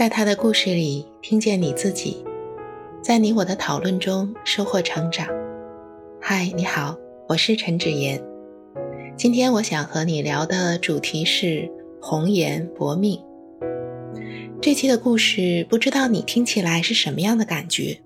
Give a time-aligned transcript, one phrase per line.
[0.00, 2.24] 在他的故事里听见你自己，
[3.02, 5.28] 在你我的讨论中收获成长。
[6.18, 6.96] 嗨，你好，
[7.28, 8.18] 我是陈芷妍。
[9.14, 13.20] 今天我想和你聊的主题是红颜薄命。
[14.62, 18.00] 这期的故事不知道你听起来是什么样的感觉？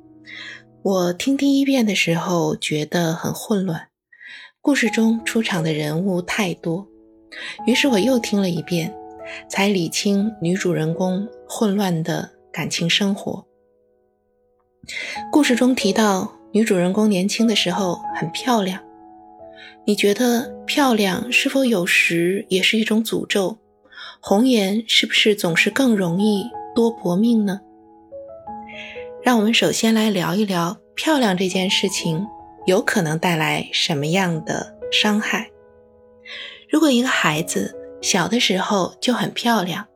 [0.83, 3.87] 我听第一遍的时候觉得很混乱，
[4.61, 6.89] 故事中出场的人物太多，
[7.69, 8.93] 于是我又听了一遍。
[9.49, 13.47] 才理清女主人公混乱的感情生活。
[15.33, 18.83] 故事中提到，女主人公年轻的时候很漂亮。
[19.87, 23.59] 你觉得漂亮是否有时也是一种诅咒？
[24.21, 27.61] 红颜是不是总是更容易多薄命呢？
[29.23, 32.27] 让我们首先来聊一聊漂亮这件事情
[32.67, 35.51] 有可能带来什么样的伤害。
[36.71, 39.87] 如果一个孩子，小的时候就很漂亮，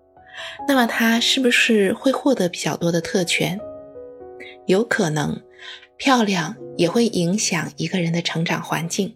[0.66, 3.60] 那么她是不是会获得比较多的特权？
[4.64, 5.38] 有可能，
[5.98, 9.14] 漂亮也会影响一个人的成长环境。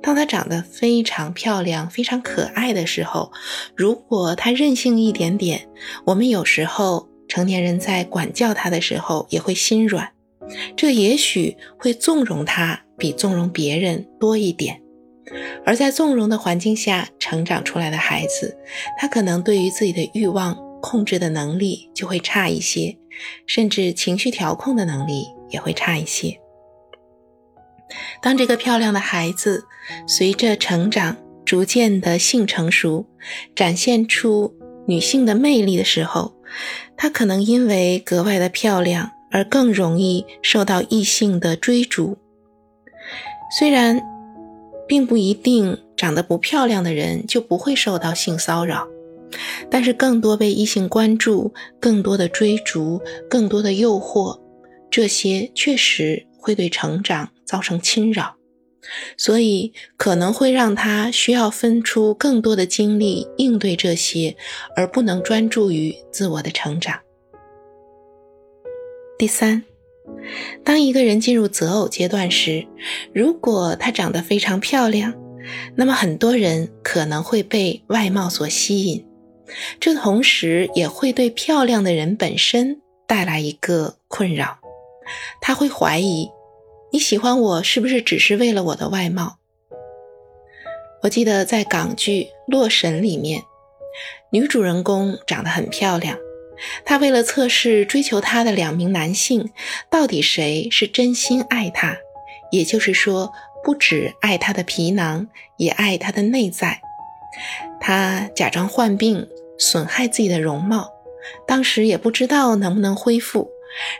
[0.00, 3.30] 当她长得非常漂亮、非常可爱的时候，
[3.76, 5.68] 如果她任性一点点，
[6.06, 10.10] 我们有时候成年人在管教她的时候也会心软，
[10.74, 14.81] 这也许会纵容她比纵容别人多一点。
[15.64, 18.58] 而在纵容的环境下成长出来的孩子，
[18.98, 22.96] 他可能对于自己的欲望控制的能力就会差一些，
[23.46, 26.38] 甚至情绪调控的能力也会差一些。
[28.20, 29.64] 当这个漂亮的孩子
[30.06, 33.06] 随着成长逐渐的性成熟，
[33.54, 34.54] 展现出
[34.86, 36.34] 女性的魅力的时候，
[36.96, 42.18] 她可能因为格外的漂亮而更容易受到异性的追逐。
[43.58, 44.11] 虽然。
[44.92, 48.86] 并不一定长得不漂亮的人就不会受到性骚扰，
[49.70, 54.38] 但是更多被异性关注、更多的追逐、更多的诱惑，
[54.90, 58.36] 这些确实会对成长造成侵扰，
[59.16, 64.36] 所以可能会让他需要分出更多的精力应对这些，
[64.76, 67.00] 而不能专注于自我的成长。
[69.18, 69.64] 第三。
[70.64, 72.66] 当一个人进入择偶阶段时，
[73.12, 75.14] 如果她长得非常漂亮，
[75.76, 79.04] 那么很多人可能会被外貌所吸引，
[79.80, 84.58] 这同时也会对漂亮的人本身带来一个困扰。
[85.40, 86.30] 他会怀疑
[86.92, 89.38] 你喜欢我是不是只是为了我的外貌？
[91.02, 93.42] 我记得在港剧《洛神》里面，
[94.30, 96.16] 女主人公长得很漂亮。
[96.84, 99.50] 他为了测试追求他的两名男性
[99.90, 101.96] 到底谁是真心爱他，
[102.50, 103.32] 也就是说，
[103.64, 106.80] 不只爱他的皮囊，也爱他的内在。
[107.80, 109.26] 他假装患病，
[109.58, 110.90] 损害自己的容貌，
[111.46, 113.48] 当时也不知道能不能恢复。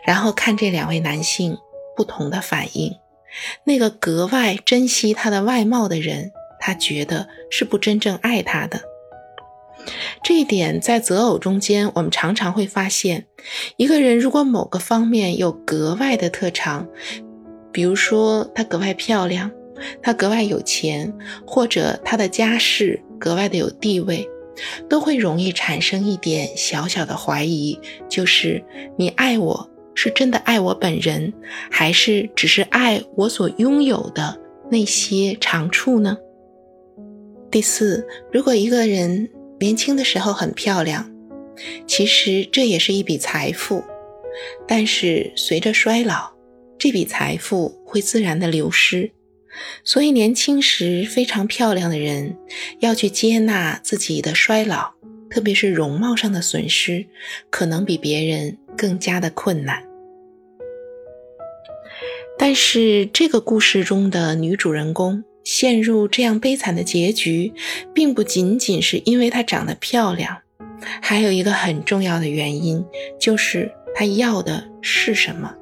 [0.05, 1.57] 然后看这两位男性
[1.95, 2.95] 不同的反应，
[3.63, 8.81] 那个格外珍惜他的外貌的人，他觉得是不真正爱他的。
[10.23, 13.25] 这一点在择偶中间，我们常常会发现，
[13.75, 16.87] 一个人如果某个方面有格外的特长，
[17.73, 19.51] 比如说他格外漂亮，
[20.01, 21.13] 他格外有钱，
[21.45, 24.25] 或者他的家世格外的有地位，
[24.89, 28.63] 都会容易产生一点小小的怀疑，就是
[28.97, 31.33] 你爱我是真的爱我本人，
[31.69, 34.39] 还是只是爱我所拥有的
[34.71, 36.17] 那些长处呢？
[37.51, 39.29] 第四，如果一个人。
[39.63, 41.09] 年轻的时候很漂亮，
[41.87, 43.81] 其实这也是一笔财富，
[44.67, 46.33] 但是随着衰老，
[46.77, 49.09] 这笔财富会自然的流失。
[49.85, 52.35] 所以年轻时非常漂亮的人
[52.79, 54.95] 要去接纳自己的衰老，
[55.29, 57.05] 特别是容貌上的损失，
[57.49, 59.81] 可能比别人更加的困难。
[62.37, 65.23] 但是这个故事中的女主人公。
[65.43, 67.53] 陷入这样悲惨的结局，
[67.93, 70.37] 并不仅仅是因为她长得漂亮，
[71.01, 72.83] 还有一个很重要的原因，
[73.19, 75.53] 就是她要的是什么。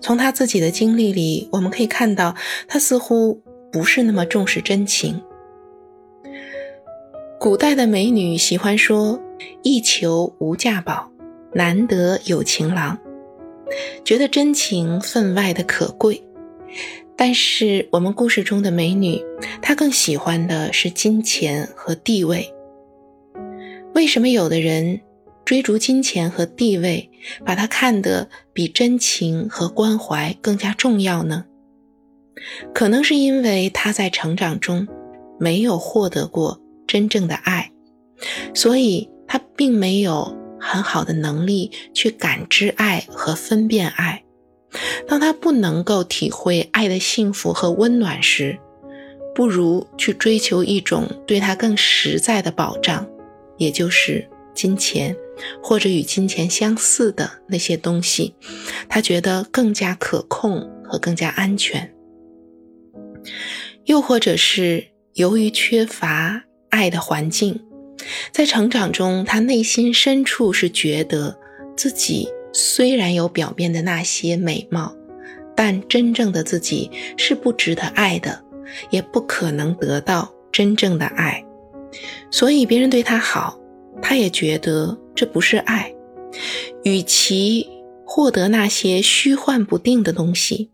[0.00, 2.34] 从她自己的经历里，我们可以看到，
[2.66, 5.20] 她似乎不是那么重视真情。
[7.38, 9.18] 古代的美女喜欢说
[9.62, 11.10] ：“一求无价宝，
[11.54, 12.98] 难得有情郎”，
[14.04, 16.22] 觉得真情分外的可贵。
[17.22, 19.22] 但是我们故事中的美女，
[19.60, 22.50] 她更喜欢的是金钱和地位。
[23.94, 25.02] 为什么有的人
[25.44, 27.10] 追逐金钱和地位，
[27.44, 31.44] 把它看得比真情和关怀更加重要呢？
[32.72, 34.88] 可能是因为他在成长中
[35.38, 37.70] 没有获得过真正的爱，
[38.54, 44.24] 所以他并没有很好的能力去感知爱和分辨爱。
[45.08, 48.58] 当他不能够体会爱的幸福和温暖时，
[49.34, 53.06] 不如去追求一种对他更实在的保障，
[53.56, 55.16] 也就是金钱，
[55.62, 58.34] 或者与金钱相似的那些东西，
[58.88, 61.92] 他觉得更加可控和更加安全。
[63.86, 67.60] 又或者是由于缺乏爱的环境，
[68.32, 71.38] 在成长中，他内心深处是觉得
[71.76, 74.94] 自己虽然有表面的那些美貌，
[75.56, 78.44] 但真正的自己是不值得爱的。
[78.90, 81.44] 也不可能得到真正的爱，
[82.30, 83.58] 所以别人对他好，
[84.00, 85.92] 他也觉得这不是爱。
[86.84, 87.68] 与其
[88.06, 90.70] 获得那些虚幻不定的东西，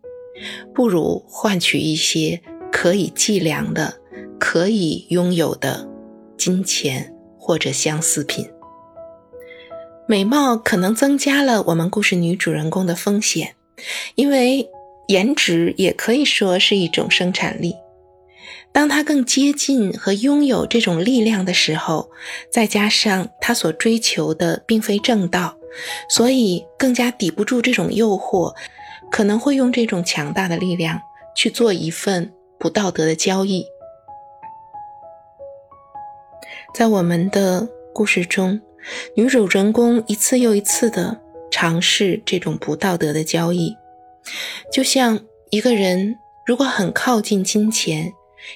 [0.75, 2.39] 不如换取一些
[2.71, 3.95] 可以计量的、
[4.39, 5.89] 可以拥有的
[6.37, 8.47] 金钱或者相似品。
[10.09, 13.55] 美貌可能增加了我们故事女主人公的风险，
[14.15, 14.69] 因为
[15.07, 17.75] 颜值也可以说是一种生产力。
[18.71, 22.09] 当她更接近和拥有这种力量的时候，
[22.49, 25.57] 再加上她所追求的并非正道，
[26.09, 28.55] 所以更加抵不住这种诱惑，
[29.11, 31.01] 可能会用这种强大的力量
[31.35, 33.65] 去做一份不道德的交易。
[36.73, 38.61] 在我们的故事中，
[39.15, 43.75] 女主人公一次又一次的尝试这种不道德的交易，
[44.71, 45.19] 就像
[45.49, 48.13] 一个人如果很靠近金钱。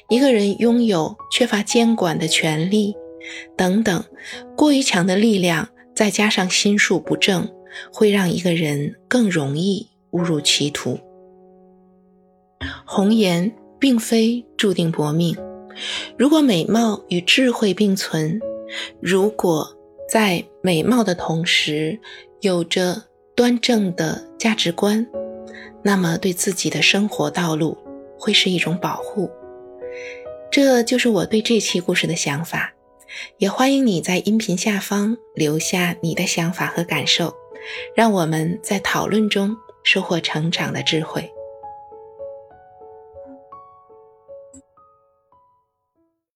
[0.08, 2.96] 一个人拥有缺乏监管的权利，
[3.58, 4.06] 等等，
[4.56, 7.50] 过于强的力量，再加上心术不正，
[7.92, 10.98] 会让一个人更容易误入歧途。
[12.86, 15.36] 红颜并非注定薄命，
[16.16, 18.40] 如果美貌与智慧并存，
[19.02, 19.76] 如果
[20.12, 21.98] 在美貌的同时
[22.42, 23.02] 有着
[23.34, 25.08] 端正的价值观，
[25.82, 27.78] 那么对自己的生活道路
[28.20, 29.32] 会是一种保护。
[30.52, 32.74] 这就是我对这期故事的想法，
[33.38, 37.34] 也欢迎你在音频下方留下你的想法和感受，
[37.96, 41.32] 让我们在讨论中收获成长的智慧。